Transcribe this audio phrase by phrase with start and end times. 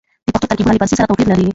[0.25, 1.45] د پښتو ترکيبونه له فارسي سره توپير لري.